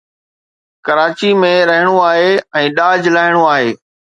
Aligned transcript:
ڪراچيءَ 0.87 1.35
۾ 1.43 1.51
رهڻو 1.71 1.93
آهي 2.07 2.33
۽ 2.63 2.73
ڏاج 2.81 3.11
لاهڻو 3.19 3.47
آهي 3.53 3.73